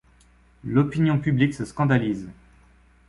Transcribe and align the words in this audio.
L'opinion 0.63 1.19
publique 1.19 1.53
se 1.53 1.63
scandalise. 1.63 2.27